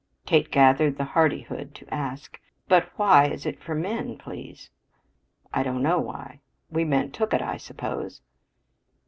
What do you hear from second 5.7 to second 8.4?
know why. We men took it, I suppose."